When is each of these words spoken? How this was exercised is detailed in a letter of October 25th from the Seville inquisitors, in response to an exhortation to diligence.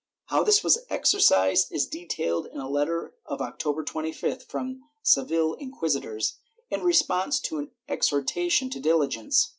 How 0.29 0.41
this 0.43 0.63
was 0.63 0.79
exercised 0.89 1.71
is 1.71 1.85
detailed 1.85 2.47
in 2.47 2.57
a 2.59 2.67
letter 2.67 3.13
of 3.27 3.39
October 3.39 3.83
25th 3.85 4.49
from 4.49 4.67
the 4.71 4.79
Seville 5.03 5.53
inquisitors, 5.53 6.37
in 6.71 6.81
response 6.81 7.39
to 7.41 7.59
an 7.59 7.71
exhortation 7.87 8.71
to 8.71 8.79
diligence. 8.79 9.49